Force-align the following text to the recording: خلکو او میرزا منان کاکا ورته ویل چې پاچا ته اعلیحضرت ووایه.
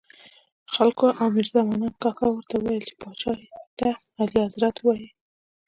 خلکو 0.73 1.05
او 1.19 1.25
میرزا 1.35 1.61
منان 1.69 1.93
کاکا 2.03 2.25
ورته 2.29 2.55
ویل 2.59 2.83
چې 2.89 2.93
پاچا 3.01 3.31
ته 3.79 3.89
اعلیحضرت 4.21 4.75
ووایه. 4.79 5.09